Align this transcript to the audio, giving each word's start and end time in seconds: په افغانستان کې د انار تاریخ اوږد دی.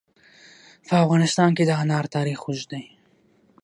په 0.87 0.93
افغانستان 1.03 1.49
کې 1.57 1.63
د 1.67 1.71
انار 1.81 2.05
تاریخ 2.15 2.39
اوږد 2.43 2.67
دی. 2.71 2.83